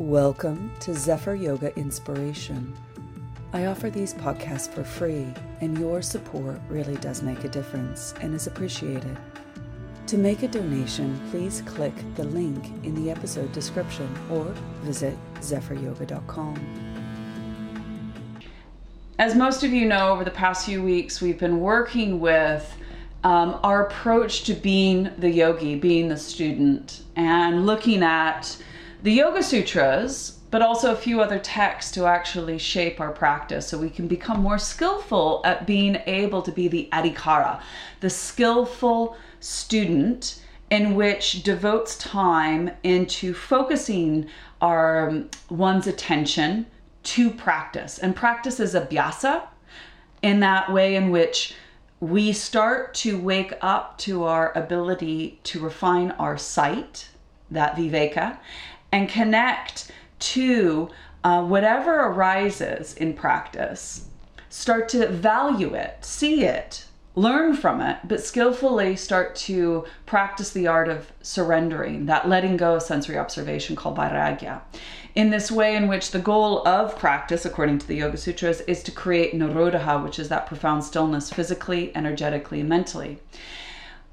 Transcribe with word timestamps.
Welcome 0.00 0.72
to 0.80 0.94
Zephyr 0.94 1.34
Yoga 1.34 1.76
Inspiration. 1.78 2.74
I 3.52 3.66
offer 3.66 3.90
these 3.90 4.14
podcasts 4.14 4.72
for 4.72 4.82
free, 4.82 5.26
and 5.60 5.76
your 5.76 6.00
support 6.00 6.58
really 6.70 6.96
does 6.96 7.22
make 7.22 7.44
a 7.44 7.50
difference 7.50 8.14
and 8.22 8.34
is 8.34 8.46
appreciated. 8.46 9.18
To 10.06 10.16
make 10.16 10.42
a 10.42 10.48
donation, 10.48 11.20
please 11.30 11.62
click 11.66 11.92
the 12.14 12.24
link 12.24 12.64
in 12.82 12.94
the 12.94 13.10
episode 13.10 13.52
description 13.52 14.08
or 14.30 14.44
visit 14.84 15.18
zephyryoga.com. 15.40 16.56
As 19.18 19.34
most 19.34 19.62
of 19.64 19.70
you 19.70 19.86
know, 19.86 20.14
over 20.14 20.24
the 20.24 20.30
past 20.30 20.64
few 20.64 20.82
weeks, 20.82 21.20
we've 21.20 21.38
been 21.38 21.60
working 21.60 22.20
with 22.20 22.74
um, 23.22 23.60
our 23.62 23.86
approach 23.86 24.44
to 24.44 24.54
being 24.54 25.10
the 25.18 25.28
yogi, 25.28 25.74
being 25.74 26.08
the 26.08 26.16
student, 26.16 27.02
and 27.16 27.66
looking 27.66 28.02
at 28.02 28.56
the 29.02 29.12
Yoga 29.12 29.42
Sutras, 29.42 30.38
but 30.50 30.62
also 30.62 30.92
a 30.92 30.96
few 30.96 31.20
other 31.20 31.38
texts 31.38 31.92
to 31.92 32.06
actually 32.06 32.58
shape 32.58 33.00
our 33.00 33.12
practice 33.12 33.68
so 33.68 33.78
we 33.78 33.88
can 33.88 34.08
become 34.08 34.40
more 34.40 34.58
skillful 34.58 35.40
at 35.44 35.66
being 35.66 35.96
able 36.06 36.42
to 36.42 36.52
be 36.52 36.68
the 36.68 36.88
adhikara, 36.92 37.62
the 38.00 38.10
skillful 38.10 39.16
student 39.38 40.42
in 40.70 40.94
which 40.94 41.42
devotes 41.42 41.96
time 41.98 42.70
into 42.82 43.32
focusing 43.32 44.28
our 44.60 45.08
um, 45.08 45.30
one's 45.48 45.86
attention 45.86 46.66
to 47.02 47.30
practice. 47.30 47.98
And 47.98 48.14
practice 48.14 48.60
is 48.60 48.74
a 48.74 48.82
abhyasa 48.82 49.42
in 50.22 50.40
that 50.40 50.70
way 50.70 50.94
in 50.96 51.10
which 51.10 51.54
we 52.00 52.32
start 52.32 52.94
to 52.94 53.18
wake 53.18 53.54
up 53.60 53.98
to 53.98 54.24
our 54.24 54.56
ability 54.56 55.40
to 55.44 55.60
refine 55.60 56.10
our 56.12 56.36
sight, 56.36 57.08
that 57.50 57.76
viveka, 57.76 58.38
and 58.92 59.08
connect 59.08 59.90
to 60.18 60.90
uh, 61.24 61.44
whatever 61.44 62.00
arises 62.00 62.94
in 62.94 63.14
practice. 63.14 64.06
Start 64.48 64.88
to 64.90 65.06
value 65.08 65.74
it, 65.74 66.04
see 66.04 66.44
it, 66.44 66.86
learn 67.14 67.54
from 67.54 67.80
it, 67.80 67.98
but 68.04 68.22
skillfully 68.22 68.96
start 68.96 69.34
to 69.34 69.84
practice 70.06 70.50
the 70.50 70.66
art 70.66 70.88
of 70.88 71.12
surrendering, 71.22 72.06
that 72.06 72.28
letting 72.28 72.56
go 72.56 72.74
of 72.74 72.82
sensory 72.82 73.18
observation 73.18 73.76
called 73.76 73.96
vairagya. 73.96 74.60
In 75.14 75.30
this 75.30 75.50
way, 75.50 75.74
in 75.74 75.88
which 75.88 76.12
the 76.12 76.20
goal 76.20 76.66
of 76.66 76.96
practice, 76.98 77.44
according 77.44 77.78
to 77.80 77.86
the 77.86 77.96
Yoga 77.96 78.16
Sutras, 78.16 78.60
is 78.62 78.82
to 78.84 78.92
create 78.92 79.34
nirodha, 79.34 80.02
which 80.02 80.18
is 80.18 80.28
that 80.28 80.46
profound 80.46 80.84
stillness 80.84 81.32
physically, 81.32 81.94
energetically, 81.96 82.60
and 82.60 82.68
mentally. 82.68 83.18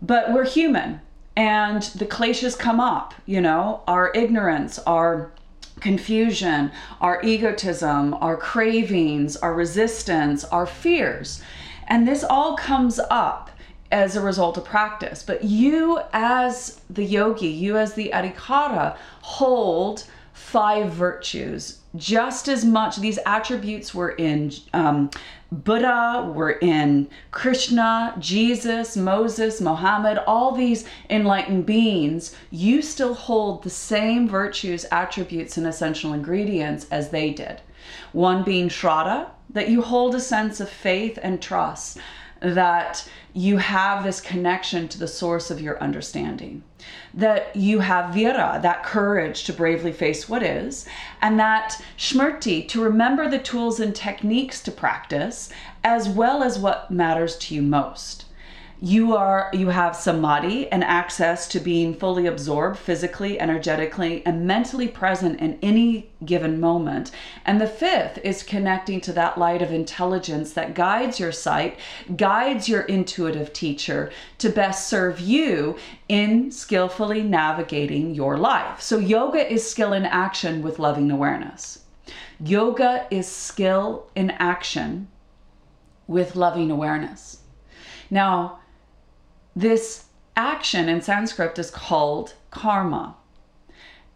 But 0.02 0.34
we're 0.34 0.46
human 0.46 1.02
and 1.38 1.84
the 1.94 2.06
kleshas 2.06 2.58
come 2.58 2.80
up, 2.80 3.14
you 3.28 3.40
know, 3.40 3.84
our 3.88 4.12
ignorance, 4.16 4.80
our 4.80 5.32
confusion, 5.80 6.72
our 7.00 7.22
egotism, 7.24 8.16
our 8.16 8.36
cravings, 8.36 9.38
our 9.38 9.54
resistance, 9.54 10.44
our 10.46 10.66
fears. 10.66 11.40
And 11.88 12.08
this 12.08 12.24
all 12.24 12.58
comes 12.58 13.00
up 13.12 13.52
as 13.92 14.16
a 14.16 14.22
result 14.22 14.58
of 14.58 14.66
practice. 14.66 15.22
But 15.22 15.44
you, 15.44 16.00
as 16.12 16.82
the 16.90 17.06
yogi, 17.06 17.50
you, 17.50 17.78
as 17.78 17.94
the 17.94 18.10
adhikara, 18.16 18.98
hold 19.22 20.06
five 20.34 20.92
virtues 20.92 21.82
just 21.98 22.48
as 22.48 22.64
much. 22.64 22.98
These 22.98 23.20
attributes 23.26 23.94
were 23.94 24.12
in 24.12 24.52
um, 24.74 25.10
Buddha, 25.52 26.32
were 26.34 26.52
in 26.52 27.10
Krishna, 27.32 28.16
Jesus, 28.20 28.96
Moses, 28.98 29.62
Mohammed, 29.62 30.20
all 30.28 30.52
these 30.52 30.86
enlightened 31.10 31.66
beings. 31.66 32.36
You 32.52 32.82
still 32.82 33.14
hold 33.14 33.64
the 33.64 33.70
same 33.70 34.28
virtues, 34.28 34.86
attributes, 34.92 35.58
and 35.58 35.66
essential 35.66 36.14
ingredients 36.14 36.88
as 36.92 37.10
they 37.10 37.32
did. 37.32 37.62
One 38.12 38.44
being 38.44 38.70
Shraddha, 38.70 39.28
that 39.50 39.70
you 39.70 39.82
hold 39.82 40.14
a 40.16 40.20
sense 40.20 40.60
of 40.60 40.70
faith 40.70 41.18
and 41.22 41.42
trust 41.42 41.98
that 42.42 43.08
you 43.34 43.58
have 43.58 44.04
this 44.04 44.22
connection 44.22 44.88
to 44.88 45.00
the 45.00 45.08
source 45.08 45.52
of 45.52 45.62
your 45.62 45.82
understanding, 45.82 46.64
that 47.14 47.56
you 47.56 47.80
have 47.80 48.14
vira, 48.14 48.60
that 48.62 48.84
courage 48.84 49.44
to 49.46 49.54
bravely 49.54 49.92
face 49.92 50.30
what 50.30 50.44
is, 50.44 50.88
and 51.22 51.40
that 51.40 51.82
smrti, 51.98 52.68
to 52.68 52.82
remember 52.82 53.30
the 53.30 53.40
tools 53.40 53.80
and 53.80 53.96
techniques 53.96 54.62
to 54.62 54.72
practice, 54.72 55.50
as 55.84 56.08
well 56.08 56.44
as 56.44 56.60
what 56.60 56.92
matters 56.92 57.38
to 57.38 57.56
you 57.56 57.62
most 57.62 58.26
you 58.80 59.16
are 59.16 59.50
you 59.54 59.70
have 59.70 59.96
samadhi 59.96 60.72
and 60.72 60.84
access 60.84 61.48
to 61.48 61.60
being 61.60 61.96
fully 61.96 62.28
absorbed 62.28 62.78
physically 62.78 63.40
energetically 63.40 64.24
and 64.24 64.46
mentally 64.46 64.88
present 64.88 65.40
in 65.40 65.58
any 65.64 66.12
given 66.26 66.60
moment. 66.60 67.10
And 67.46 67.60
the 67.60 67.68
fifth 67.68 68.20
is 68.24 68.44
connecting 68.44 69.02
to 69.02 69.14
that 69.14 69.40
light 69.40 69.64
of 69.64 69.72
intelligence 69.72 70.54
that 70.54 70.76
guides 70.76 71.20
your 71.20 71.32
sight 71.32 71.80
guides 72.16 72.70
your 72.70 72.82
intuitive 72.82 73.52
teacher 73.52 74.12
to 74.38 74.50
best 74.50 74.88
serve 74.88 75.20
you 75.20 75.78
in 76.08 76.52
skillfully 76.52 77.24
navigating 77.24 78.14
your 78.14 78.38
life. 78.38 78.80
So 78.80 79.00
yoga 79.00 79.52
is 79.52 79.68
skill 79.68 79.94
in 79.94 80.06
action 80.06 80.62
with 80.62 80.78
loving 80.78 81.10
awareness. 81.10 81.80
Yoga 82.40 83.08
is 83.10 83.28
skill 83.28 84.08
in 84.16 84.30
action 84.32 85.08
with 86.06 86.36
loving 86.36 86.70
awareness. 86.70 87.40
Now 88.12 88.60
this 89.58 90.06
action 90.36 90.88
in 90.88 91.02
Sanskrit 91.02 91.58
is 91.58 91.72
called 91.72 92.36
karma. 92.52 93.16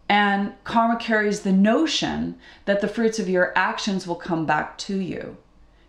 And 0.08 0.54
karma 0.66 1.00
carries 1.00 1.40
the 1.40 1.52
notion 1.52 2.36
that 2.66 2.80
the 2.80 2.88
fruits 2.88 3.18
of 3.18 3.28
your 3.28 3.52
actions 3.58 4.06
will 4.06 4.18
come 4.18 4.46
back 4.46 4.78
to 4.80 5.00
you. 5.00 5.38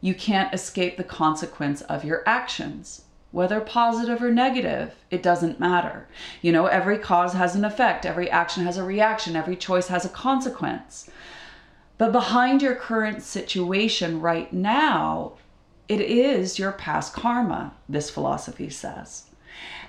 You 0.00 0.14
can't 0.14 0.54
escape 0.54 0.96
the 0.96 1.04
consequence 1.04 1.82
of 1.82 2.02
your 2.02 2.22
actions. 2.24 3.04
Whether 3.30 3.60
positive 3.60 4.22
or 4.22 4.30
negative, 4.30 4.94
it 5.10 5.22
doesn't 5.22 5.60
matter. 5.60 6.08
You 6.40 6.52
know, 6.52 6.64
every 6.64 6.96
cause 6.96 7.34
has 7.34 7.54
an 7.54 7.66
effect, 7.66 8.06
every 8.06 8.30
action 8.30 8.64
has 8.64 8.78
a 8.78 8.84
reaction, 8.84 9.36
every 9.36 9.56
choice 9.56 9.88
has 9.88 10.06
a 10.06 10.08
consequence. 10.08 11.10
But 11.98 12.10
behind 12.10 12.62
your 12.62 12.74
current 12.74 13.22
situation 13.22 14.22
right 14.22 14.50
now, 14.50 15.34
it 15.88 16.00
is 16.00 16.58
your 16.58 16.72
past 16.72 17.12
karma, 17.12 17.74
this 17.86 18.08
philosophy 18.08 18.70
says. 18.70 19.24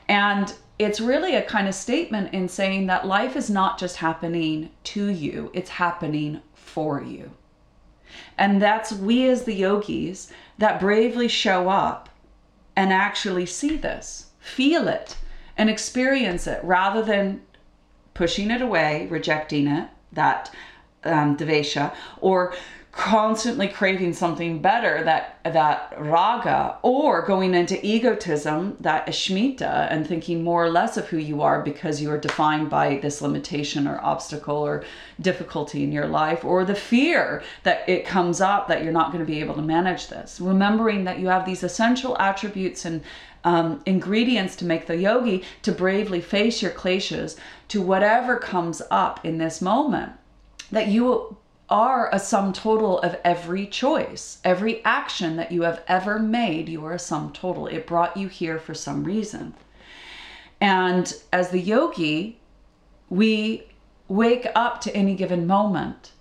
And 0.07 0.53
it's 0.79 0.99
really 0.99 1.35
a 1.35 1.43
kind 1.43 1.67
of 1.67 1.75
statement 1.75 2.33
in 2.33 2.47
saying 2.49 2.87
that 2.87 3.07
life 3.07 3.35
is 3.35 3.49
not 3.49 3.79
just 3.79 3.97
happening 3.97 4.69
to 4.85 5.07
you, 5.07 5.51
it's 5.53 5.69
happening 5.69 6.41
for 6.53 7.01
you. 7.01 7.31
And 8.37 8.61
that's 8.61 8.91
we 8.91 9.27
as 9.29 9.43
the 9.43 9.53
yogis 9.53 10.31
that 10.57 10.79
bravely 10.79 11.27
show 11.27 11.69
up 11.69 12.09
and 12.75 12.91
actually 12.91 13.45
see 13.45 13.77
this, 13.77 14.27
feel 14.39 14.87
it, 14.87 15.17
and 15.57 15.69
experience 15.69 16.47
it 16.47 16.63
rather 16.63 17.03
than 17.03 17.41
pushing 18.13 18.51
it 18.51 18.61
away, 18.61 19.07
rejecting 19.09 19.67
it, 19.67 19.89
that 20.11 20.51
um, 21.03 21.37
dvesha, 21.37 21.93
or 22.21 22.53
constantly 22.93 23.67
craving 23.67 24.13
something 24.13 24.61
better 24.61 25.03
that 25.03 25.39
that 25.43 25.91
raga 25.97 26.77
or 26.83 27.23
going 27.23 27.55
into 27.55 27.83
egotism 27.83 28.77
that 28.79 29.07
asmita 29.07 29.87
and 29.89 30.05
thinking 30.05 30.43
more 30.43 30.63
or 30.63 30.69
less 30.69 30.95
of 30.95 31.07
who 31.07 31.17
you 31.17 31.41
are 31.41 31.63
because 31.63 31.99
you 31.99 32.11
are 32.11 32.19
defined 32.19 32.69
by 32.69 32.97
this 32.97 33.19
limitation 33.19 33.87
or 33.87 33.99
obstacle 34.05 34.57
or 34.57 34.83
difficulty 35.19 35.83
in 35.83 35.91
your 35.91 36.05
life 36.05 36.45
or 36.45 36.63
the 36.63 36.75
fear 36.75 37.41
that 37.63 37.83
it 37.89 38.05
comes 38.05 38.39
up 38.39 38.67
that 38.67 38.83
you're 38.83 38.93
not 38.93 39.11
going 39.11 39.25
to 39.25 39.31
be 39.31 39.39
able 39.39 39.55
to 39.55 39.61
manage 39.63 40.07
this. 40.09 40.39
Remembering 40.39 41.03
that 41.03 41.17
you 41.17 41.27
have 41.27 41.47
these 41.47 41.63
essential 41.63 42.15
attributes 42.19 42.85
and 42.85 43.01
um, 43.43 43.81
ingredients 43.87 44.55
to 44.57 44.65
make 44.65 44.85
the 44.85 44.97
yogi 44.97 45.43
to 45.63 45.71
bravely 45.71 46.21
face 46.21 46.61
your 46.61 46.71
kleshas 46.71 47.37
to 47.69 47.81
whatever 47.81 48.37
comes 48.37 48.83
up 48.91 49.25
in 49.25 49.39
this 49.39 49.63
moment 49.63 50.11
that 50.71 50.87
you 50.87 51.37
are 51.73 52.07
a 52.13 52.19
sum 52.19 52.53
total 52.53 52.99
of 52.99 53.17
every 53.23 53.65
choice. 53.65 54.37
Every 54.43 54.85
action 54.85 55.37
that 55.37 55.51
you 55.51 55.63
have 55.63 55.81
ever 55.87 56.19
made, 56.19 56.69
you 56.69 56.85
are 56.85 56.93
a 56.93 56.99
sum 56.99 57.33
total. 57.33 57.65
It 57.65 57.87
brought 57.87 58.15
you 58.15 58.27
here 58.27 58.59
for 58.59 58.75
some 58.75 59.03
reason. 59.03 59.55
And 60.61 61.11
as 61.33 61.49
the 61.49 61.59
yogi, 61.59 62.39
we 63.09 63.63
wake 64.07 64.45
up 64.53 64.81
to 64.81 64.95
any 64.95 65.15
given 65.15 65.47
moment, 65.47 66.11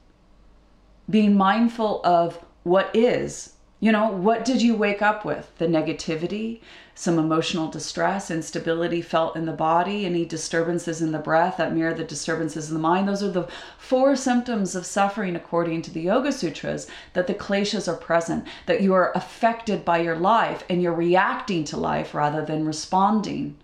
being 1.10 1.36
mindful 1.36 2.00
of 2.02 2.42
what 2.62 2.90
is 2.96 3.52
you 3.82 3.90
know, 3.90 4.12
what 4.12 4.44
did 4.44 4.62
you 4.62 4.76
wake 4.76 5.02
up 5.02 5.24
with? 5.24 5.50
The 5.58 5.66
negativity, 5.66 6.60
some 6.94 7.18
emotional 7.18 7.68
distress, 7.68 8.30
instability 8.30 9.00
felt 9.00 9.34
in 9.34 9.46
the 9.46 9.52
body, 9.52 10.04
any 10.04 10.24
disturbances 10.24 11.00
in 11.00 11.12
the 11.12 11.18
breath 11.18 11.56
that 11.56 11.74
mirror 11.74 11.94
the 11.94 12.04
disturbances 12.04 12.68
in 12.68 12.74
the 12.74 12.80
mind. 12.80 13.08
Those 13.08 13.22
are 13.22 13.30
the 13.30 13.48
four 13.78 14.14
symptoms 14.14 14.74
of 14.74 14.84
suffering, 14.84 15.34
according 15.34 15.82
to 15.82 15.90
the 15.90 16.02
Yoga 16.02 16.32
Sutras, 16.32 16.86
that 17.14 17.26
the 17.26 17.34
kleshas 17.34 17.88
are 17.88 17.96
present, 17.96 18.46
that 18.66 18.82
you 18.82 18.92
are 18.92 19.10
affected 19.14 19.84
by 19.84 19.98
your 19.98 20.16
life 20.16 20.64
and 20.68 20.82
you're 20.82 20.92
reacting 20.92 21.64
to 21.64 21.76
life 21.76 22.14
rather 22.14 22.44
than 22.44 22.66
responding. 22.66 23.56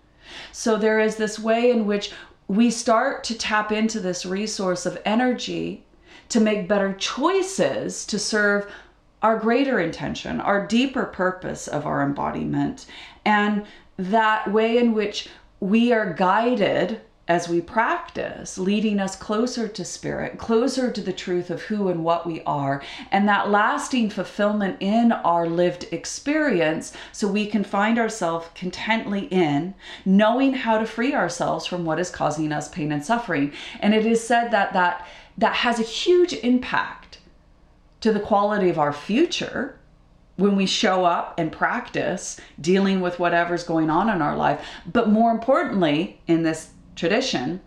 So 0.51 0.75
there 0.75 0.99
is 0.99 1.17
this 1.17 1.39
way 1.39 1.69
in 1.69 1.85
which 1.85 2.11
we 2.47 2.71
start 2.71 3.23
to 3.25 3.37
tap 3.37 3.71
into 3.71 3.99
this 3.99 4.25
resource 4.25 4.87
of 4.87 4.99
energy 5.05 5.83
to 6.29 6.39
make 6.39 6.67
better 6.67 6.93
choices 6.93 8.05
to 8.07 8.17
serve 8.17 8.71
our 9.21 9.37
greater 9.37 9.79
intention, 9.79 10.39
our 10.39 10.65
deeper 10.65 11.03
purpose 11.05 11.67
of 11.67 11.85
our 11.85 12.01
embodiment, 12.01 12.85
and 13.29 13.63
that 13.97 14.51
way 14.51 14.79
in 14.79 14.95
which 14.95 15.29
we 15.59 15.93
are 15.93 16.13
guided 16.13 16.99
as 17.27 17.47
we 17.47 17.61
practice, 17.61 18.57
leading 18.57 18.99
us 18.99 19.15
closer 19.15 19.67
to 19.67 19.85
spirit, 19.85 20.39
closer 20.39 20.89
to 20.89 20.99
the 20.99 21.13
truth 21.13 21.51
of 21.51 21.61
who 21.61 21.89
and 21.89 22.03
what 22.03 22.25
we 22.25 22.41
are, 22.41 22.81
and 23.11 23.29
that 23.29 23.51
lasting 23.51 24.09
fulfillment 24.09 24.77
in 24.79 25.11
our 25.11 25.47
lived 25.47 25.85
experience 25.91 26.91
so 27.11 27.27
we 27.27 27.45
can 27.45 27.63
find 27.63 27.99
ourselves 27.99 28.47
contently 28.55 29.27
in 29.29 29.75
knowing 30.05 30.55
how 30.55 30.79
to 30.79 30.85
free 30.87 31.13
ourselves 31.13 31.67
from 31.67 31.85
what 31.85 31.99
is 31.99 32.09
causing 32.09 32.51
us 32.51 32.67
pain 32.67 32.91
and 32.91 33.05
suffering. 33.05 33.53
And 33.79 33.93
it 33.93 34.07
is 34.07 34.25
said 34.25 34.49
that 34.49 34.73
that, 34.73 35.07
that 35.37 35.53
has 35.57 35.79
a 35.79 35.83
huge 35.83 36.33
impact 36.33 37.19
to 38.01 38.11
the 38.11 38.19
quality 38.19 38.71
of 38.71 38.79
our 38.79 38.93
future 38.93 39.78
when 40.39 40.55
we 40.55 40.65
show 40.65 41.05
up 41.05 41.33
and 41.37 41.51
practice 41.51 42.39
dealing 42.59 43.01
with 43.01 43.19
whatever's 43.19 43.63
going 43.63 43.89
on 43.89 44.09
in 44.09 44.21
our 44.21 44.35
life. 44.35 44.65
But 44.85 45.09
more 45.09 45.31
importantly, 45.31 46.21
in 46.27 46.43
this 46.43 46.69
tradition, 46.95 47.61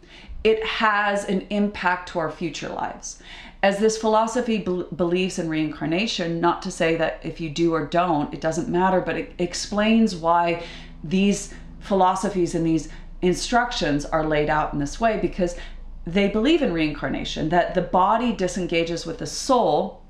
it 0.45 0.65
has 0.65 1.25
an 1.25 1.47
impact 1.51 2.09
to 2.11 2.19
our 2.19 2.31
future 2.31 2.69
lives. 2.69 3.23
As 3.63 3.79
this 3.79 3.97
philosophy 3.97 4.59
be- 4.59 4.85
believes 4.97 5.39
in 5.39 5.49
reincarnation, 5.49 6.41
not 6.41 6.63
to 6.63 6.71
say 6.71 6.97
that 6.97 7.21
if 7.23 7.41
you 7.41 7.49
do 7.49 7.75
or 7.75 7.87
don't, 7.87 8.35
it 8.35 8.41
doesn't 8.41 8.69
matter, 8.69 9.01
but 9.01 9.17
it 9.17 9.33
explains 9.39 10.17
why 10.17 10.65
these 11.05 11.55
philosophies 11.79 12.55
and 12.55 12.67
these 12.67 12.89
instructions 13.21 14.05
are 14.05 14.27
laid 14.27 14.51
out 14.51 14.73
in 14.73 14.81
this 14.81 15.01
way 15.01 15.19
because 15.19 15.57
they 16.05 16.29
believe 16.29 16.63
in 16.63 16.73
reincarnation, 16.73 17.51
that 17.51 17.75
the 17.75 17.83
body 17.83 18.33
disengages 18.33 19.07
with 19.07 19.19
the 19.19 19.27
soul 19.27 20.03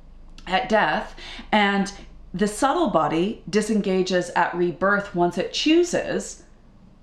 at 0.47 0.69
death 0.69 1.15
and 1.53 1.93
the 2.35 2.49
subtle 2.49 2.89
body 2.89 3.43
disengages 3.49 4.31
at 4.31 4.55
rebirth 4.55 5.15
once 5.15 5.37
it 5.37 5.53
chooses 5.53 6.45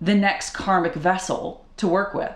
the 0.02 0.16
next 0.16 0.52
karmic 0.52 0.96
vessel 0.96 1.66
to 1.78 1.88
work 1.88 2.14
with. 2.14 2.36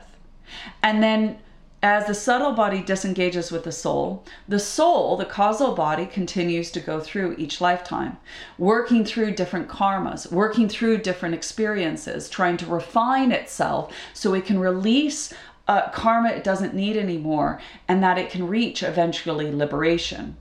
And 0.82 1.02
then 1.02 1.40
as 1.82 2.06
the 2.08 2.14
subtle 2.14 2.54
body 2.54 2.82
disengages 2.82 3.52
with 3.52 3.66
the 3.66 3.72
soul, 3.72 4.24
the 4.48 4.60
soul, 4.60 5.18
the 5.18 5.26
causal 5.26 5.76
body, 5.76 6.06
continues 6.06 6.72
to 6.72 6.80
go 6.80 7.02
through 7.02 7.36
each 7.38 7.60
lifetime, 7.60 8.18
working 8.58 9.04
through 9.04 9.32
different 9.32 9.68
karmas, 9.68 10.32
working 10.32 10.70
through 10.70 11.00
different 11.00 11.36
experiences, 11.36 12.30
trying 12.30 12.56
to 12.58 12.66
refine 12.66 13.34
itself 13.34 13.94
so 14.14 14.34
it 14.34 14.46
can 14.46 14.60
release 14.60 15.34
uh, 15.68 15.90
karma 15.90 16.30
it 16.30 16.44
doesn't 16.44 16.74
need 16.74 16.96
anymore 16.98 17.60
and 17.88 18.04
that 18.04 18.18
it 18.18 18.30
can 18.30 18.48
reach 18.48 18.84
eventually 18.84 19.52
liberation. 19.52 20.38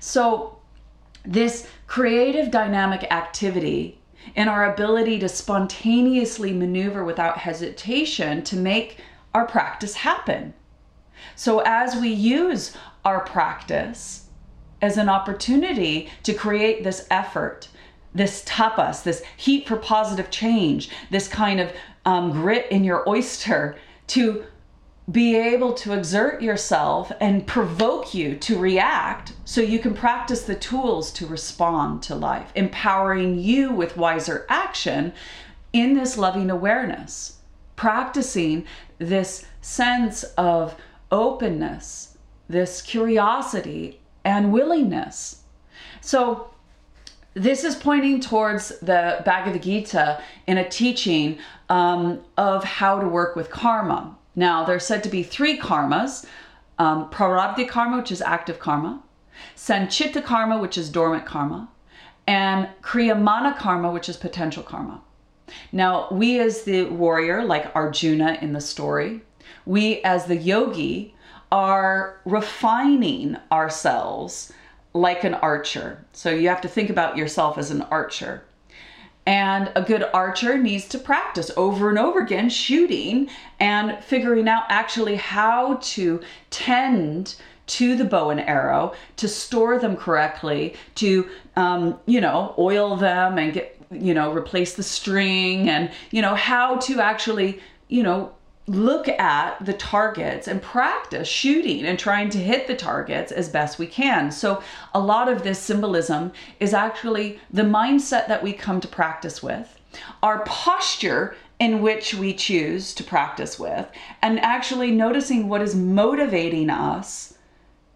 So, 0.00 0.57
this 1.24 1.68
creative 1.86 2.50
dynamic 2.50 3.04
activity 3.12 4.00
and 4.36 4.48
our 4.48 4.72
ability 4.72 5.18
to 5.18 5.28
spontaneously 5.28 6.52
maneuver 6.52 7.04
without 7.04 7.38
hesitation 7.38 8.42
to 8.42 8.56
make 8.56 8.98
our 9.34 9.46
practice 9.46 9.94
happen. 9.94 10.54
So, 11.34 11.60
as 11.64 11.96
we 11.96 12.08
use 12.08 12.76
our 13.04 13.20
practice 13.20 14.26
as 14.80 14.96
an 14.96 15.08
opportunity 15.08 16.10
to 16.22 16.34
create 16.34 16.84
this 16.84 17.06
effort, 17.10 17.68
this 18.14 18.44
tapas, 18.44 19.02
this 19.02 19.22
heat 19.36 19.66
for 19.66 19.76
positive 19.76 20.30
change, 20.30 20.90
this 21.10 21.28
kind 21.28 21.60
of 21.60 21.72
um, 22.04 22.32
grit 22.32 22.66
in 22.70 22.84
your 22.84 23.08
oyster 23.08 23.76
to 24.08 24.44
be 25.10 25.36
able 25.36 25.72
to 25.72 25.92
exert 25.92 26.42
yourself 26.42 27.10
and 27.20 27.46
provoke 27.46 28.12
you 28.12 28.36
to 28.36 28.58
react 28.58 29.32
so 29.44 29.60
you 29.60 29.78
can 29.78 29.94
practice 29.94 30.42
the 30.42 30.54
tools 30.54 31.10
to 31.12 31.26
respond 31.26 32.02
to 32.02 32.14
life, 32.14 32.52
empowering 32.54 33.38
you 33.38 33.72
with 33.72 33.96
wiser 33.96 34.44
action 34.50 35.12
in 35.72 35.94
this 35.94 36.18
loving 36.18 36.50
awareness, 36.50 37.38
practicing 37.74 38.66
this 38.98 39.46
sense 39.62 40.24
of 40.36 40.76
openness, 41.10 42.18
this 42.48 42.82
curiosity 42.82 44.00
and 44.24 44.52
willingness. 44.52 45.42
So, 46.00 46.50
this 47.34 47.62
is 47.62 47.76
pointing 47.76 48.20
towards 48.20 48.70
the 48.80 49.22
Bhagavad 49.24 49.62
Gita 49.62 50.20
in 50.48 50.58
a 50.58 50.68
teaching 50.68 51.38
um, 51.68 52.20
of 52.36 52.64
how 52.64 52.98
to 52.98 53.06
work 53.06 53.36
with 53.36 53.48
karma 53.48 54.16
now, 54.38 54.62
there's 54.62 54.86
said 54.86 55.02
to 55.02 55.08
be 55.08 55.24
three 55.24 55.58
karmas 55.58 56.24
um, 56.78 57.10
prarabdha 57.10 57.68
karma, 57.68 57.96
which 57.96 58.12
is 58.12 58.22
active 58.22 58.60
karma, 58.60 59.02
sanchita 59.56 60.22
karma, 60.22 60.58
which 60.58 60.78
is 60.78 60.90
dormant 60.90 61.26
karma, 61.26 61.68
and 62.24 62.68
kriyamana 62.80 63.58
karma, 63.58 63.90
which 63.90 64.08
is 64.08 64.16
potential 64.16 64.62
karma. 64.62 65.00
Now, 65.72 66.06
we 66.12 66.38
as 66.38 66.62
the 66.62 66.84
warrior, 66.84 67.44
like 67.44 67.74
Arjuna 67.74 68.38
in 68.40 68.52
the 68.52 68.60
story, 68.60 69.22
we 69.66 70.02
as 70.02 70.26
the 70.26 70.36
yogi 70.36 71.16
are 71.50 72.20
refining 72.24 73.38
ourselves 73.50 74.52
like 74.94 75.24
an 75.24 75.34
archer. 75.34 76.06
So 76.12 76.30
you 76.30 76.48
have 76.48 76.60
to 76.60 76.68
think 76.68 76.90
about 76.90 77.16
yourself 77.16 77.58
as 77.58 77.72
an 77.72 77.82
archer. 77.90 78.44
And 79.28 79.70
a 79.76 79.82
good 79.82 80.06
archer 80.14 80.56
needs 80.56 80.88
to 80.88 80.98
practice 80.98 81.50
over 81.54 81.90
and 81.90 81.98
over 81.98 82.20
again 82.20 82.48
shooting 82.48 83.28
and 83.60 84.02
figuring 84.02 84.48
out 84.48 84.62
actually 84.70 85.16
how 85.16 85.74
to 85.82 86.22
tend 86.48 87.34
to 87.66 87.94
the 87.94 88.06
bow 88.06 88.30
and 88.30 88.40
arrow, 88.40 88.94
to 89.18 89.28
store 89.28 89.78
them 89.78 89.96
correctly, 89.96 90.76
to, 90.94 91.28
um, 91.56 92.00
you 92.06 92.22
know, 92.22 92.54
oil 92.56 92.96
them 92.96 93.36
and 93.36 93.52
get, 93.52 93.78
you 93.90 94.14
know, 94.14 94.32
replace 94.32 94.76
the 94.76 94.82
string 94.82 95.68
and, 95.68 95.90
you 96.10 96.22
know, 96.22 96.34
how 96.34 96.76
to 96.76 96.98
actually, 96.98 97.60
you 97.88 98.02
know, 98.02 98.32
look 98.68 99.08
at 99.08 99.64
the 99.64 99.72
targets 99.72 100.46
and 100.46 100.60
practice 100.60 101.26
shooting 101.26 101.84
and 101.86 101.98
trying 101.98 102.28
to 102.30 102.38
hit 102.38 102.66
the 102.66 102.76
targets 102.76 103.32
as 103.32 103.48
best 103.48 103.78
we 103.78 103.86
can. 103.86 104.30
So, 104.30 104.62
a 104.94 105.00
lot 105.00 105.28
of 105.28 105.42
this 105.42 105.58
symbolism 105.58 106.32
is 106.60 106.74
actually 106.74 107.40
the 107.50 107.62
mindset 107.62 108.28
that 108.28 108.42
we 108.42 108.52
come 108.52 108.80
to 108.80 108.88
practice 108.88 109.42
with, 109.42 109.80
our 110.22 110.44
posture 110.44 111.34
in 111.58 111.82
which 111.82 112.14
we 112.14 112.34
choose 112.34 112.94
to 112.94 113.02
practice 113.02 113.58
with, 113.58 113.88
and 114.22 114.38
actually 114.40 114.90
noticing 114.90 115.48
what 115.48 115.62
is 115.62 115.74
motivating 115.74 116.70
us 116.70 117.34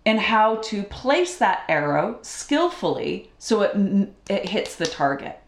and 0.05 0.19
how 0.19 0.57
to 0.57 0.83
place 0.85 1.37
that 1.37 1.65
arrow 1.69 2.19
skillfully 2.23 3.31
so 3.39 3.63
it, 3.63 4.09
it 4.29 4.49
hits 4.49 4.75
the 4.75 4.87
target. 4.87 5.39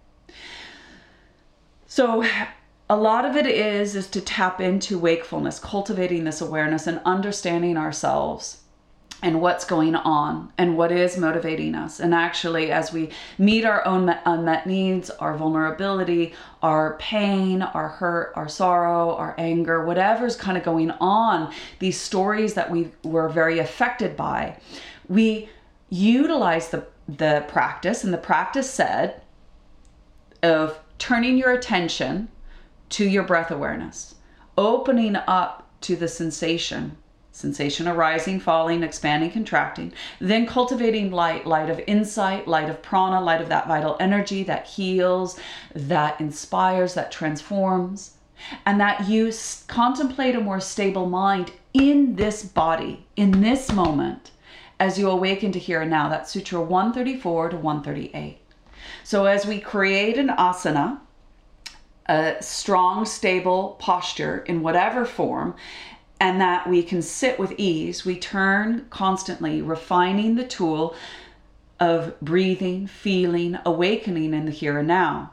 So, 1.87 2.25
a 2.89 2.97
lot 2.97 3.25
of 3.25 3.37
it 3.37 3.47
is 3.47 3.97
is 3.97 4.09
to 4.11 4.21
tap 4.21 4.61
into 4.61 4.99
wakefulness 4.99 5.59
cultivating 5.59 6.25
this 6.25 6.41
awareness 6.41 6.87
and 6.87 7.01
understanding 7.05 7.77
ourselves 7.77 8.61
and 9.23 9.41
what's 9.41 9.65
going 9.65 9.95
on 9.95 10.53
and 10.59 10.77
what 10.77 10.93
is 10.93 11.17
motivating 11.17 11.75
us. 11.75 11.99
And 11.99 12.15
actually 12.15 12.71
as 12.71 12.93
we 12.93 13.09
meet 13.39 13.65
our 13.65 13.85
own 13.87 14.15
unmet 14.27 14.67
uh, 14.67 14.69
needs 14.69 15.09
our 15.11 15.35
vulnerability 15.35 16.35
our 16.63 16.97
pain 16.99 17.63
our 17.63 17.89
hurt 17.89 18.33
our 18.37 18.49
sorrow 18.49 19.15
our 19.17 19.35
anger 19.39 19.85
whatever's 19.85 20.37
kind 20.37 20.59
of 20.59 20.63
going 20.63 20.91
on 20.93 21.53
these 21.79 21.99
stories 21.99 22.53
that 22.55 22.71
we 22.71 22.91
were 23.03 23.29
very 23.31 23.59
affected 23.59 24.15
by 24.17 24.59
we 25.09 25.49
utilize 25.89 26.69
the 26.69 26.87
the 27.09 27.45
practice 27.49 28.05
and 28.05 28.13
the 28.13 28.19
practice 28.19 28.71
said 28.71 29.23
of 30.43 30.79
turning 30.99 31.39
your 31.39 31.53
attention 31.53 32.29
to 32.91 33.09
your 33.09 33.23
breath 33.23 33.51
awareness, 33.51 34.15
opening 34.57 35.17
up 35.17 35.69
to 35.81 35.97
the 35.97 36.09
sensation 36.09 36.97
sensation 37.35 37.89
arising, 37.89 38.39
falling, 38.39 38.85
expanding, 38.85 39.29
contracting, 39.29 39.93
then 40.21 40.47
cultivating 40.47 41.11
light, 41.11 41.45
light 41.45 41.69
of 41.69 41.81
insight, 41.89 42.47
light 42.47 42.71
of 42.71 42.81
prana, 42.81 43.21
light 43.21 43.41
of 43.41 43.49
that 43.49 43.67
vital 43.67 43.97
energy 43.99 44.45
that 44.45 44.69
heals, 44.69 45.39
that 45.75 46.19
inspires, 46.21 46.95
that 46.95 47.11
transforms, 47.11 48.13
and 48.65 48.81
that 48.81 49.09
you 49.09 49.33
contemplate 49.67 50.37
a 50.37 50.41
more 50.41 50.61
stable 50.61 51.07
mind 51.07 51.51
in 51.73 52.15
this 52.15 52.45
body, 52.45 53.05
in 53.17 53.41
this 53.41 53.73
moment, 53.73 54.31
as 54.79 54.97
you 54.97 55.11
awaken 55.11 55.51
to 55.51 55.59
here 55.59 55.83
and 55.83 55.91
now. 55.91 56.09
That's 56.09 56.31
Sutra 56.31 56.61
134 56.61 57.49
to 57.49 57.57
138. 57.57 58.39
So, 59.03 59.25
as 59.25 59.45
we 59.45 59.59
create 59.59 60.19
an 60.19 60.29
asana, 60.29 61.01
a 62.07 62.37
strong, 62.41 63.05
stable 63.05 63.77
posture 63.79 64.39
in 64.47 64.63
whatever 64.63 65.05
form, 65.05 65.55
and 66.21 66.41
that 66.41 66.69
we 66.69 66.83
can 66.83 67.03
sit 67.03 67.39
with 67.39 67.53
ease, 67.59 68.05
we 68.05 68.19
turn 68.19 68.87
constantly, 68.91 69.61
refining 69.61 70.35
the 70.35 70.47
tool 70.47 70.95
of 71.81 72.19
breathing, 72.21 72.87
feeling, 72.87 73.59
awakening 73.67 74.33
in 74.33 74.45
the 74.47 74.51
here 74.51 74.79
and 74.79 74.89
now. 74.89 75.33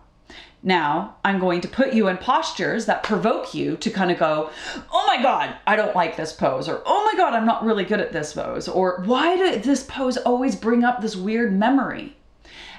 Now, 0.63 1.15
I'm 1.25 1.39
going 1.39 1.61
to 1.61 1.67
put 1.67 1.93
you 1.93 2.07
in 2.07 2.17
postures 2.17 2.85
that 2.85 3.03
provoke 3.03 3.53
you 3.55 3.77
to 3.77 3.89
kind 3.89 4.11
of 4.11 4.19
go, 4.19 4.51
oh 4.91 5.05
my 5.07 5.21
God, 5.21 5.55
I 5.65 5.75
don't 5.75 5.95
like 5.95 6.17
this 6.17 6.33
pose, 6.33 6.69
or 6.69 6.83
oh 6.85 7.03
my 7.11 7.17
God, 7.17 7.33
I'm 7.33 7.47
not 7.47 7.63
really 7.63 7.83
good 7.83 7.99
at 7.99 8.11
this 8.11 8.33
pose, 8.33 8.67
or 8.67 9.01
why 9.05 9.35
did 9.37 9.63
this 9.63 9.83
pose 9.83 10.17
always 10.17 10.55
bring 10.55 10.83
up 10.83 11.01
this 11.01 11.15
weird 11.15 11.51
memory? 11.53 12.15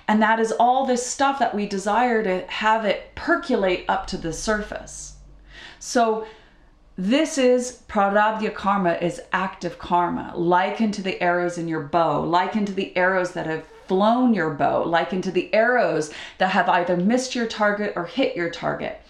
And 0.08 0.20
that 0.22 0.40
is 0.40 0.52
all 0.52 0.86
this 0.86 1.06
stuff 1.06 1.38
that 1.38 1.54
we 1.54 1.66
desire 1.66 2.22
to 2.22 2.46
have 2.46 2.84
it 2.84 3.14
percolate 3.14 3.84
up 3.88 4.06
to 4.08 4.16
the 4.16 4.32
surface. 4.32 5.14
So, 5.78 6.26
this 6.98 7.38
is 7.38 7.82
prarabdha 7.88 8.54
karma 8.54 8.92
is 8.94 9.22
active 9.32 9.78
karma, 9.78 10.34
likened 10.36 10.92
to 10.94 11.02
the 11.02 11.20
arrows 11.22 11.56
in 11.56 11.66
your 11.66 11.80
bow, 11.80 12.20
likened 12.20 12.66
to 12.66 12.74
the 12.74 12.94
arrows 12.96 13.32
that 13.32 13.46
have 13.46 13.66
flown 13.86 14.34
your 14.34 14.50
bow, 14.50 14.82
likened 14.84 15.24
to 15.24 15.30
the 15.30 15.52
arrows 15.54 16.12
that 16.38 16.50
have 16.50 16.68
either 16.68 16.96
missed 16.96 17.34
your 17.34 17.46
target 17.46 17.94
or 17.96 18.04
hit 18.04 18.36
your 18.36 18.50
target. 18.50 19.00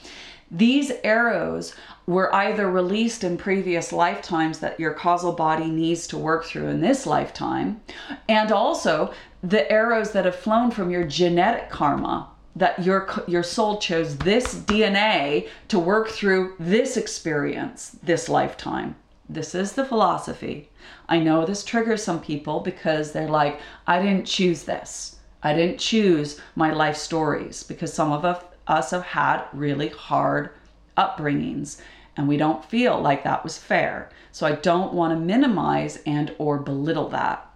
These 0.50 0.92
arrows 1.02 1.75
were 2.06 2.34
either 2.34 2.70
released 2.70 3.25
in 3.25 3.37
previous 3.37 3.92
lifetimes 3.92 4.58
that 4.58 4.78
your 4.78 4.92
causal 4.92 5.32
body 5.32 5.66
needs 5.66 6.06
to 6.08 6.18
work 6.18 6.44
through 6.44 6.68
in 6.68 6.80
this 6.80 7.06
lifetime, 7.06 7.80
and 8.28 8.52
also 8.52 9.12
the 9.42 9.70
arrows 9.70 10.12
that 10.12 10.25
have 10.25 10.37
flown 10.37 10.70
from 10.70 10.90
your 10.90 11.04
genetic 11.04 11.68
karma 11.68 12.28
that 12.54 12.84
your 12.84 13.08
your 13.26 13.42
soul 13.42 13.78
chose 13.78 14.18
this 14.18 14.54
DNA 14.54 15.49
to 15.68 15.78
work 15.78 16.08
through 16.08 16.54
this 16.58 16.96
experience 16.96 17.96
this 18.02 18.28
lifetime. 18.28 18.94
This 19.28 19.54
is 19.54 19.72
the 19.72 19.84
philosophy. 19.84 20.68
I 21.08 21.18
know 21.18 21.46
this 21.46 21.64
triggers 21.64 22.04
some 22.04 22.20
people 22.20 22.61
because 22.61 23.12
they're 23.12 23.28
like, 23.28 23.61
I 23.87 24.02
didn't 24.02 24.26
choose 24.26 24.64
this. 24.64 25.16
I 25.42 25.54
didn't 25.54 25.80
choose 25.80 26.40
my 26.54 26.72
life 26.72 26.96
stories 26.96 27.62
because 27.62 27.92
some 27.92 28.12
of 28.12 28.44
us 28.66 28.90
have 28.90 29.04
had 29.04 29.44
really 29.52 29.88
hard 29.88 30.50
upbringings 30.99 31.80
and 32.16 32.28
we 32.28 32.37
don't 32.37 32.64
feel 32.64 33.00
like 33.00 33.25
that 33.25 33.42
was 33.42 33.56
fair. 33.56 34.11
So 34.30 34.46
I 34.46 34.52
don't 34.52 34.92
want 34.92 35.14
to 35.14 35.25
minimize 35.25 36.02
and 36.04 36.34
or 36.38 36.58
belittle 36.58 37.08
that. 37.08 37.49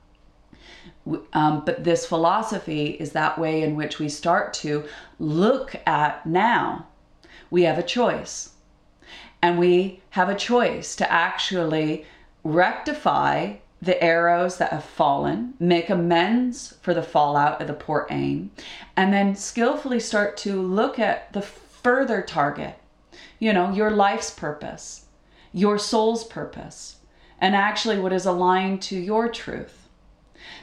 Um, 1.32 1.64
but 1.64 1.84
this 1.84 2.06
philosophy 2.06 2.88
is 2.88 3.12
that 3.12 3.38
way 3.38 3.62
in 3.62 3.76
which 3.76 3.98
we 3.98 4.08
start 4.08 4.52
to 4.54 4.84
look 5.18 5.76
at 5.86 6.26
now. 6.26 6.86
We 7.50 7.62
have 7.62 7.78
a 7.78 7.82
choice. 7.82 8.50
And 9.40 9.58
we 9.58 10.02
have 10.10 10.28
a 10.28 10.34
choice 10.34 10.96
to 10.96 11.10
actually 11.12 12.04
rectify 12.42 13.56
the 13.80 14.02
arrows 14.02 14.56
that 14.58 14.72
have 14.72 14.84
fallen, 14.84 15.54
make 15.60 15.90
amends 15.90 16.76
for 16.80 16.94
the 16.94 17.02
fallout 17.02 17.60
of 17.60 17.68
the 17.68 17.75
poor 17.75 18.06
aim, 18.10 18.50
and 18.96 19.12
then 19.12 19.36
skillfully 19.36 20.00
start 20.00 20.36
to 20.38 20.60
look 20.60 20.98
at 20.98 21.32
the 21.32 21.42
further 21.42 22.22
target, 22.22 22.76
you 23.38 23.52
know, 23.52 23.70
your 23.70 23.90
life's 23.90 24.30
purpose, 24.30 25.04
your 25.52 25.78
soul's 25.78 26.25
purpose, 26.25 26.96
and 27.38 27.54
actually 27.54 27.98
what 27.98 28.12
is 28.12 28.26
aligned 28.26 28.80
to 28.82 28.98
your 28.98 29.28
truth. 29.28 29.85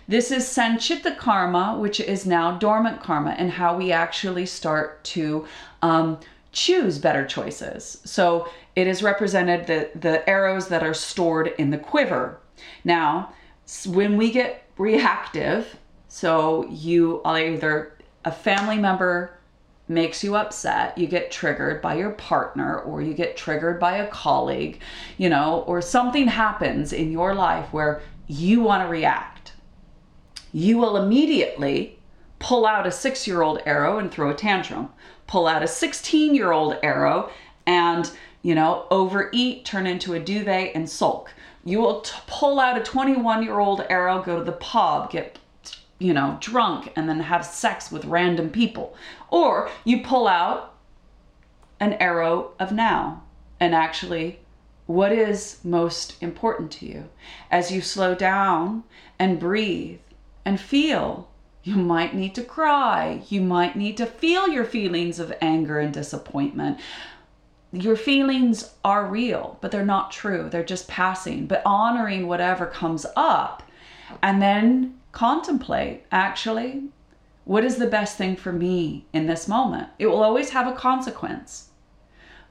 This 0.06 0.32
is 0.32 0.44
Sanchita 0.44 1.18
karma, 1.18 1.78
which 1.80 2.02
is 2.02 2.26
now 2.26 2.58
dormant 2.58 3.02
karma, 3.02 3.32
and 3.32 3.50
how 3.50 3.78
we 3.78 3.94
actually 3.94 4.46
start 4.46 5.02
to 5.06 5.48
um, 5.82 6.20
choose 6.52 7.00
better 7.00 7.26
choices. 7.26 8.02
So 8.04 8.50
it 8.76 8.86
is 8.86 9.02
represented 9.02 9.66
the, 9.66 9.90
the 9.98 10.28
arrows 10.30 10.68
that 10.68 10.84
are 10.84 10.94
stored 10.94 11.54
in 11.58 11.70
the 11.70 11.78
quiver. 11.78 12.40
Now, 12.84 13.34
when 13.88 14.18
we 14.18 14.30
get 14.30 14.64
reactive, 14.78 15.78
so 16.10 16.68
you 16.70 17.22
either 17.24 17.98
a 18.26 18.32
family 18.32 18.78
member 18.78 19.38
makes 19.88 20.22
you 20.24 20.36
upset, 20.36 20.98
you 20.98 21.08
get 21.08 21.32
triggered 21.32 21.82
by 21.82 21.96
your 21.96 22.12
partner, 22.12 22.80
or 22.80 23.02
you 23.02 23.14
get 23.14 23.38
triggered 23.38 23.80
by 23.80 23.98
a 23.98 24.08
colleague, 24.08 24.82
you 25.18 25.30
know, 25.30 25.64
or 25.66 25.82
something 25.82 26.28
happens 26.28 26.92
in 26.92 27.12
your 27.12 27.34
life 27.34 27.72
where 27.72 28.02
you 28.28 28.62
want 28.62 28.84
to 28.84 28.88
react 28.90 29.33
you 30.54 30.78
will 30.78 30.96
immediately 30.96 32.00
pull 32.40 32.66
out 32.66 32.88
a 32.88 32.92
six 32.92 33.28
year 33.28 33.42
old 33.42 33.60
arrow 33.66 33.98
and 33.98 34.12
throw 34.12 34.30
a 34.30 34.36
tantrum, 34.36 34.90
pull 35.28 35.48
out 35.48 35.64
a 35.64 35.68
16 35.68 36.36
year 36.36 36.52
old 36.52 36.78
arrow 36.84 37.30
and, 37.66 38.12
you 38.44 38.54
know, 38.54 38.86
overeat, 38.92 39.66
turn 39.66 39.88
into 39.88 40.14
a 40.14 40.20
duvet 40.20 40.72
and 40.76 40.90
sulk. 40.90 41.34
You 41.66 41.80
will 41.80 42.02
t- 42.02 42.12
pull 42.28 42.60
out 42.60 42.78
a 42.78 42.84
21 42.84 43.44
year 43.44 43.60
old 43.60 43.82
arrow, 43.90 44.22
go 44.22 44.38
to 44.38 44.44
the 44.44 44.52
pub, 44.52 45.10
get, 45.10 45.40
you 45.98 46.14
know, 46.14 46.38
drunk, 46.40 46.92
and 46.96 47.10
then 47.10 47.22
have 47.22 47.46
sex 47.46 47.92
with 47.92 48.06
random 48.06 48.50
people. 48.50 48.96
Or 49.32 49.70
you 49.84 50.04
pull 50.04 50.28
out 50.28 50.76
an 51.80 51.94
arrow 51.94 52.52
of 52.60 52.72
now 52.72 53.24
and 53.60 53.74
actually 53.74 54.40
what 54.86 55.12
is 55.12 55.60
most 55.64 56.22
important 56.22 56.72
to 56.74 56.86
you 56.86 57.10
as 57.50 57.72
you 57.72 57.82
slow 57.82 58.14
down 58.14 58.84
and 59.18 59.40
breathe 59.40 60.00
and 60.46 60.60
feel. 60.60 61.30
You 61.64 61.76
might 61.76 62.14
need 62.14 62.36
to 62.36 62.44
cry. 62.44 63.22
You 63.30 63.42
might 63.42 63.76
need 63.76 63.96
to 63.98 64.06
feel 64.06 64.50
your 64.50 64.66
feelings 64.66 65.20
of 65.20 65.34
anger 65.42 65.80
and 65.80 65.94
disappointment. 65.94 66.80
Your 67.72 67.96
feelings 67.96 68.74
are 68.84 69.06
real, 69.06 69.58
but 69.62 69.72
they're 69.72 69.86
not 69.86 70.12
true. 70.12 70.50
They're 70.50 70.64
just 70.64 70.88
passing. 70.88 71.46
But 71.48 71.64
honoring 71.66 72.28
whatever 72.28 72.66
comes 72.66 73.06
up 73.16 73.64
and 74.22 74.42
then 74.42 75.00
contemplate 75.12 76.06
actually, 76.12 76.90
what 77.46 77.64
is 77.64 77.78
the 77.78 77.88
best 77.88 78.18
thing 78.18 78.36
for 78.36 78.52
me 78.52 79.06
in 79.14 79.28
this 79.28 79.48
moment? 79.48 79.90
It 80.00 80.08
will 80.08 80.24
always 80.24 80.50
have 80.52 80.68
a 80.68 80.76
consequence. 80.76 81.70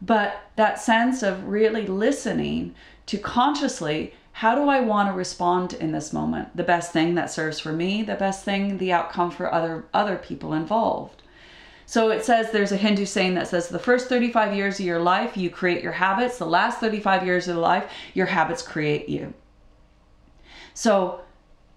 But 0.01 0.41
that 0.57 0.81
sense 0.81 1.23
of 1.23 1.47
really 1.47 1.87
listening 1.87 2.75
to 3.07 3.19
consciously 3.19 4.15
how 4.33 4.55
do 4.55 4.69
I 4.69 4.81
want 4.81 5.09
to 5.09 5.15
respond 5.15 5.75
in 5.75 5.93
this 5.93 6.13
moment? 6.13 6.57
The 6.57 6.63
best 6.65 6.93
thing 6.93 7.15
that 7.15 7.31
serves 7.31 7.61
for 7.61 7.73
me, 7.73 8.03
the 8.03 8.15
best 8.15 8.45
thing, 8.45 8.79
the 8.79 8.93
outcome 8.93 9.31
for 9.31 9.53
other 9.53 9.85
other 9.93 10.17
people 10.17 10.55
involved. 10.55 11.23
So 11.85 12.11
it 12.11 12.25
says 12.25 12.51
there's 12.51 12.73
a 12.73 12.77
Hindu 12.77 13.05
saying 13.05 13.35
that 13.35 13.49
says 13.49 13.69
the 13.69 13.79
first 13.79 14.09
35 14.09 14.57
years 14.57 14.81
of 14.81 14.87
your 14.87 15.01
life 15.01 15.37
you 15.37 15.51
create 15.51 15.83
your 15.83 15.93
habits, 15.93 16.39
the 16.39 16.47
last 16.47 16.81
35 16.81 17.27
years 17.27 17.49
of 17.49 17.57
life 17.57 17.91
your 18.15 18.27
habits 18.27 18.63
create 18.63 19.09
you. 19.09 19.35
So 20.75 21.21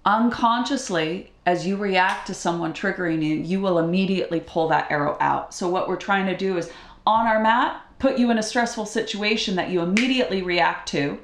unconsciously 0.06 1.34
as 1.46 1.68
you 1.68 1.76
react 1.76 2.28
to 2.28 2.34
someone 2.34 2.74
triggering 2.74 3.22
you, 3.22 3.36
you 3.36 3.60
will 3.60 3.80
immediately 3.80 4.40
pull 4.40 4.70
that 4.70 4.90
arrow 4.90 5.18
out. 5.20 5.54
So 5.54 5.68
what 5.68 5.90
we're 5.90 5.98
trying 5.98 6.28
to 6.28 6.38
do 6.38 6.58
is 6.58 6.72
on 7.06 7.28
our 7.28 7.42
mat 7.42 7.82
put 8.00 8.18
you 8.18 8.32
in 8.32 8.38
a 8.38 8.44
stressful 8.44 8.86
situation 8.86 9.56
that 9.56 9.70
you 9.70 9.82
immediately 9.82 10.42
react 10.42 10.88
to 10.90 11.20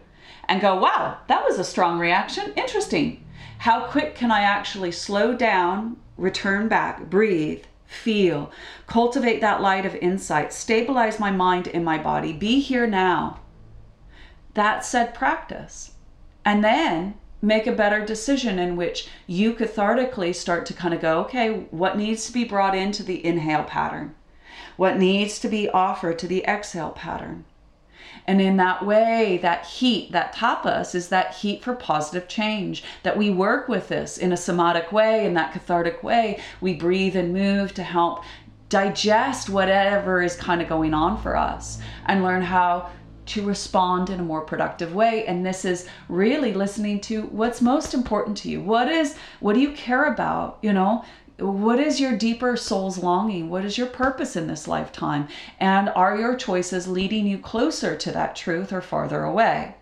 and 0.48 0.62
go, 0.62 0.76
wow, 0.76 1.18
that 1.28 1.44
was 1.44 1.60
a 1.60 1.64
strong 1.64 2.00
reaction. 2.00 2.54
Interesting. 2.56 3.24
How 3.60 3.86
quick 3.86 4.16
can 4.16 4.32
I 4.32 4.42
actually 4.42 4.92
slow 4.92 5.36
down, 5.36 5.98
return 6.18 6.68
back, 6.68 7.10
breathe, 7.10 7.64
feel, 7.86 8.52
cultivate 8.88 9.42
that 9.42 9.62
light 9.62 9.86
of 9.86 9.96
insight, 9.96 10.54
stabilize 10.54 11.20
my 11.20 11.32
mind 11.32 11.68
in 11.68 11.84
my 11.84 11.98
body, 11.98 12.34
be 12.34 12.60
here 12.60 12.88
now? 12.88 13.40
That 14.54 14.84
said 14.84 15.14
practice. 15.14 15.92
And 16.44 16.64
then 16.64 17.16
make 17.42 17.68
a 17.68 17.72
better 17.72 18.06
decision 18.06 18.60
in 18.60 18.76
which 18.76 19.08
you 19.28 19.54
cathartically 19.54 20.34
start 20.34 20.66
to 20.68 20.74
kind 20.74 20.94
of 20.94 21.02
go, 21.02 21.20
okay, 21.22 21.68
what 21.72 21.98
needs 21.98 22.26
to 22.28 22.34
be 22.34 22.44
brought 22.44 22.76
into 22.76 23.04
the 23.04 23.24
inhale 23.26 23.64
pattern? 23.64 24.16
What 24.78 24.98
needs 24.98 25.40
to 25.40 25.48
be 25.48 25.70
offered 25.70 26.20
to 26.20 26.28
the 26.28 26.44
exhale 26.46 26.92
pattern? 26.92 27.46
And 28.26 28.42
in 28.42 28.58
that 28.58 28.86
way, 28.86 29.40
that 29.42 29.66
heat, 29.66 30.12
that 30.12 30.36
tapas, 30.36 30.96
is 30.96 31.10
that 31.10 31.36
heat 31.36 31.64
for 31.64 31.74
positive 31.74 32.28
change. 32.28 32.84
That 33.04 33.18
we 33.18 33.30
work 33.30 33.68
with 33.68 33.88
this 33.88 34.18
in 34.18 34.32
a 34.32 34.38
somatic 34.38 34.92
way, 34.92 35.26
in 35.26 35.34
that 35.34 35.54
cathartic 35.54 36.04
way. 36.04 36.40
We 36.62 36.74
breathe 36.76 37.16
and 37.16 37.34
move 37.34 37.74
to 37.76 37.84
help 37.84 38.24
digest 38.70 39.50
whatever 39.50 40.22
is 40.22 40.36
kind 40.36 40.62
of 40.62 40.70
going 40.70 40.94
on 40.94 41.22
for 41.22 41.36
us 41.36 41.80
and 42.06 42.24
learn 42.24 42.42
how 42.42 42.90
to 43.26 43.46
respond 43.46 44.10
in 44.10 44.20
a 44.20 44.24
more 44.24 44.42
productive 44.42 44.96
way 44.96 45.26
and 45.26 45.46
this 45.46 45.64
is 45.64 45.88
really 46.10 46.54
listening 46.54 47.00
to 47.00 47.24
what's 47.24 47.62
most 47.62 47.94
important 47.94 48.36
to 48.36 48.50
you 48.50 48.62
what 48.62 48.88
is 48.88 49.16
what 49.42 49.54
do 49.54 49.60
you 49.60 49.72
care 49.74 50.06
about 50.06 50.58
you 50.62 50.74
know 50.74 51.04
what 51.42 51.80
is 51.80 52.00
your 52.00 52.16
deeper 52.16 52.56
soul's 52.56 52.98
longing? 52.98 53.50
What 53.50 53.66
is 53.66 53.78
your 53.78 53.88
purpose 53.88 54.36
in 54.36 54.48
this 54.48 54.68
lifetime? 54.68 55.28
And 55.60 55.90
are 55.90 56.18
your 56.18 56.36
choices 56.36 56.88
leading 56.88 57.26
you 57.26 57.40
closer 57.40 57.96
to 57.96 58.12
that 58.12 58.36
truth 58.36 58.72
or 58.72 58.82
farther 58.82 59.24
away? 59.24 59.76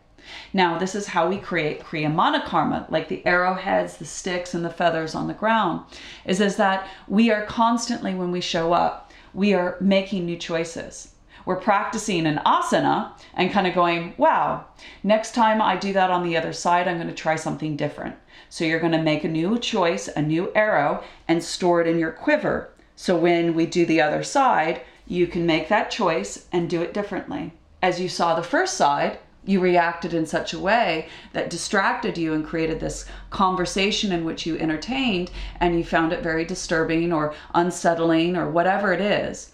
Now, 0.54 0.78
this 0.78 0.96
is 0.96 1.08
how 1.08 1.28
we 1.28 1.38
create 1.38 1.84
Kriyamana 1.84 2.46
karma, 2.46 2.86
like 2.90 3.08
the 3.08 3.26
arrowheads, 3.26 3.98
the 3.98 4.06
sticks, 4.06 4.54
and 4.54 4.64
the 4.64 4.70
feathers 4.70 5.16
on 5.16 5.28
the 5.28 5.34
ground, 5.34 5.86
is, 6.26 6.40
is 6.40 6.56
that 6.58 6.88
we 7.08 7.32
are 7.32 7.46
constantly, 7.46 8.14
when 8.14 8.32
we 8.32 8.42
show 8.42 8.74
up, 8.74 9.12
we 9.34 9.54
are 9.54 9.78
making 9.80 10.26
new 10.26 10.38
choices. 10.38 11.14
We're 11.50 11.56
practicing 11.56 12.28
an 12.28 12.42
asana 12.46 13.14
and 13.34 13.52
kind 13.52 13.66
of 13.66 13.74
going, 13.74 14.14
wow, 14.18 14.66
next 15.02 15.34
time 15.34 15.64
I 15.64 15.78
do 15.78 15.92
that 15.94 16.12
on 16.12 16.22
the 16.22 16.38
other 16.38 16.54
side, 16.54 16.88
I'm 16.88 16.98
going 16.98 17.08
to 17.08 17.14
try 17.16 17.38
something 17.38 17.76
different. 17.76 18.18
So 18.50 18.66
you're 18.66 18.80
going 18.80 18.92
to 18.92 19.02
make 19.02 19.24
a 19.24 19.28
new 19.28 19.58
choice, 19.58 20.08
a 20.10 20.22
new 20.22 20.52
arrow, 20.54 21.04
and 21.28 21.44
store 21.44 21.82
it 21.82 21.88
in 21.88 21.98
your 21.98 22.12
quiver 22.12 22.70
So 22.96 23.18
when 23.18 23.56
we 23.56 23.66
do 23.66 23.84
the 23.84 24.00
other 24.00 24.22
side, 24.22 24.82
you 25.08 25.26
can 25.26 25.48
make 25.48 25.70
that 25.70 25.90
choice 25.90 26.46
and 26.52 26.70
do 26.70 26.84
it 26.84 26.94
differently. 26.94 27.54
As 27.82 28.00
you 28.00 28.10
saw 28.10 28.36
the 28.36 28.44
first 28.44 28.76
side, 28.76 29.18
you 29.44 29.60
reacted 29.60 30.14
in 30.14 30.28
such 30.28 30.54
a 30.54 30.60
way 30.60 31.10
that 31.34 31.50
distracted 31.50 32.16
you 32.16 32.36
and 32.36 32.46
created 32.46 32.80
this 32.80 33.08
conversation 33.32 34.12
in 34.12 34.24
which 34.24 34.46
you 34.46 34.56
entertained 34.60 35.32
and 35.60 35.76
you 35.76 35.84
found 35.84 36.14
it 36.14 36.22
very 36.22 36.46
disturbing 36.46 37.12
or 37.12 37.34
unsettling 37.56 38.38
or 38.38 38.52
whatever 38.52 38.94
it 38.94 39.02
is 39.02 39.54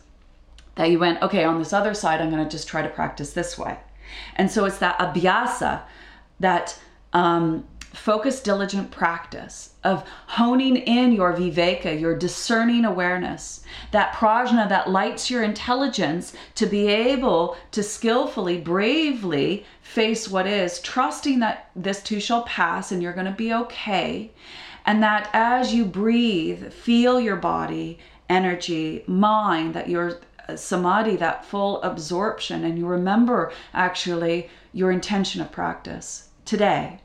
that 0.75 0.89
you 0.89 1.00
went 1.00 1.22
okay 1.22 1.44
on 1.44 1.60
this 1.60 1.74
other 1.74 1.94
side 1.94 2.22
i'm 2.22 2.29
going 2.29 2.44
to 2.44 2.50
just 2.50 2.67
try 2.67 2.82
to 2.82 2.89
practice 2.89 3.34
this 3.34 3.58
way 3.58 3.77
and 4.36 4.50
so 4.50 4.65
it's 4.65 4.77
that 4.77 4.98
abhyasa 5.00 5.82
that 6.39 6.77
um, 7.13 7.65
focused, 7.96 8.44
diligent 8.44 8.91
practice 8.91 9.74
of 9.84 10.08
honing 10.27 10.75
in 10.75 11.12
your 11.12 11.34
viveka, 11.34 12.00
your 12.00 12.15
discerning 12.17 12.86
awareness, 12.86 13.63
that 13.91 14.13
prajna 14.13 14.67
that 14.70 14.89
lights 14.89 15.32
your 15.32 15.44
intelligence 15.44 16.34
to 16.55 16.65
be 16.65 16.88
able 16.88 17.58
to 17.72 17.82
skillfully, 17.82 18.60
bravely 18.60 19.65
face 19.82 20.27
what 20.27 20.46
is, 20.46 20.79
trusting 20.82 21.39
that 21.39 21.70
this 21.75 22.03
too 22.03 22.20
shall 22.20 22.44
pass 22.44 22.91
and 22.91 23.01
you're 23.01 23.13
going 23.13 23.25
to 23.25 23.32
be 23.32 23.53
okay. 23.53 24.32
And 24.86 25.01
that 25.01 25.29
as 25.34 25.74
you 25.74 25.86
breathe, 25.86 26.72
feel 26.72 27.20
your 27.20 27.38
body, 27.38 27.98
energy, 28.29 29.03
mind, 29.08 29.74
that 29.74 29.89
your 29.89 30.20
uh, 30.34 30.34
samadhi, 30.55 31.15
that 31.17 31.45
full 31.45 31.81
absorption, 31.81 32.63
and 32.63 32.77
you 32.77 32.85
remember 32.85 33.51
actually 33.73 34.49
your 34.73 34.91
intention 34.91 35.41
of 35.41 35.51
practice 35.51 36.29
today 36.45 36.99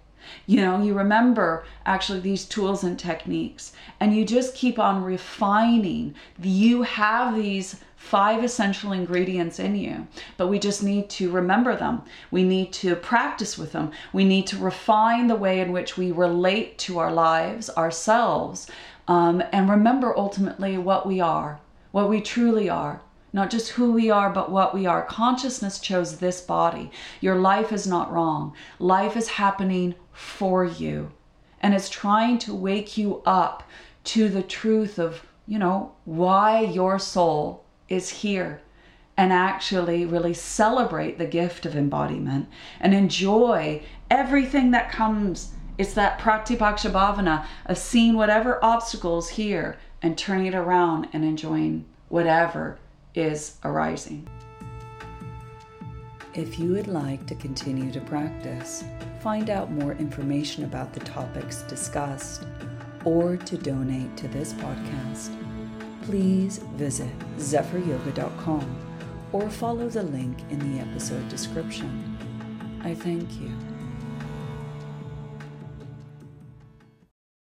you 0.47 0.61
know, 0.61 0.83
you 0.83 0.95
remember 0.95 1.65
actually 1.87 2.21
these 2.21 2.45
tools 2.45 2.85
and 2.85 2.99
techniques, 2.99 3.73
and 3.99 4.15
you 4.15 4.25
just 4.25 4.55
keep 4.55 4.79
on 4.79 5.03
refining. 5.03 6.15
You 6.41 6.83
have 6.83 7.35
these 7.35 7.77
five 7.97 8.45
essential 8.45 8.93
ingredients 8.93 9.59
in 9.59 9.77
you, 9.77 10.07
but 10.37 10.49
we 10.49 10.59
just 10.59 10.83
need 10.83 11.11
to 11.11 11.31
remember 11.31 11.77
them. 11.77 12.03
We 12.31 12.45
need 12.45 12.73
to 12.75 12.97
practice 12.97 13.59
with 13.59 13.73
them. 13.73 13.93
We 14.13 14.25
need 14.25 14.47
to 14.49 14.59
refine 14.59 15.27
the 15.27 15.37
way 15.37 15.61
in 15.61 15.73
which 15.73 15.97
we 15.97 16.13
relate 16.13 16.79
to 16.79 16.99
our 16.99 17.13
lives, 17.13 17.71
ourselves, 17.71 18.71
um, 19.09 19.43
and 19.53 19.69
remember 19.69 20.17
ultimately 20.17 20.79
what 20.79 21.07
we 21.07 21.21
are, 21.21 21.61
what 21.93 22.09
we 22.09 22.21
truly 22.21 22.69
are 22.69 23.03
not 23.33 23.51
just 23.51 23.71
who 23.71 23.93
we 23.93 24.11
are, 24.11 24.31
but 24.31 24.51
what 24.51 24.75
we 24.75 24.87
are. 24.87 25.05
Consciousness 25.05 25.79
chose 25.79 26.19
this 26.19 26.41
body. 26.41 26.91
Your 27.21 27.37
life 27.37 27.73
is 27.73 27.87
not 27.87 28.13
wrong. 28.13 28.55
Life 28.79 29.17
is 29.17 29.29
happening 29.29 29.95
for 30.13 30.65
you. 30.65 31.13
And 31.61 31.75
it's 31.75 31.89
trying 31.89 32.39
to 32.39 32.55
wake 32.55 32.97
you 32.97 33.23
up 33.25 33.63
to 34.05 34.29
the 34.29 34.43
truth 34.43 34.99
of, 34.99 35.25
you 35.47 35.59
know, 35.59 35.93
why 36.05 36.61
your 36.61 36.99
soul 36.99 37.65
is 37.89 38.09
here 38.09 38.63
and 39.17 39.33
actually 39.33 40.05
really 40.05 40.35
celebrate 40.35 41.19
the 41.19 41.27
gift 41.27 41.67
of 41.67 41.77
embodiment 41.77 42.49
and 42.81 42.95
enjoy 42.95 43.83
everything 44.11 44.71
that 44.71 44.91
comes. 44.91 45.53
It's 45.79 45.93
that 45.95 46.19
pratipaksha 46.19 46.91
bhavana 46.91 47.45
of 47.67 47.79
seeing 47.79 48.15
whatever 48.15 48.65
obstacles 48.65 49.31
here 49.31 49.79
and 50.03 50.17
turning 50.17 50.47
it 50.47 50.55
around 50.55 51.09
and 51.13 51.25
enjoying 51.25 51.85
whatever 52.09 52.79
is 53.15 53.57
arising. 53.65 54.27
If 56.35 56.59
you 56.59 56.73
would 56.73 56.87
like 56.87 57.27
to 57.27 57.35
continue 57.35 57.91
to 57.93 58.01
practice, 58.01 58.85
find 59.21 59.51
out 59.51 59.73
more 59.73 59.93
information 59.93 60.65
about 60.65 60.93
the 60.93 61.01
topics 61.01 61.63
discussed, 61.63 62.45
or 63.05 63.37
to 63.37 63.57
donate 63.57 64.17
to 64.19 64.29
this 64.29 64.53
podcast, 64.55 65.35
please 66.03 66.59
visit 66.75 67.11
zephyryoga.com 67.37 68.77
or 69.33 69.49
follow 69.51 69.89
the 69.89 70.03
link 70.03 70.39
in 70.51 70.59
the 70.59 70.81
episode 70.81 71.29
description. 71.29 72.17
I 72.83 72.95
thank 72.95 73.41
you. 73.41 73.70